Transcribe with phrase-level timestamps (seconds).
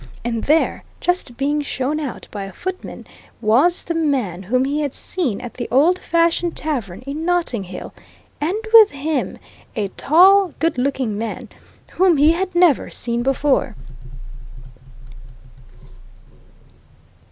[0.25, 3.05] And there, just being shown out by a footman,
[3.39, 7.93] was the man whom he had seen at the old fashioned tavern in Notting Hill,
[8.41, 9.37] and with him
[9.75, 11.49] a tall, good looking man
[11.91, 13.75] whom he had never seen before.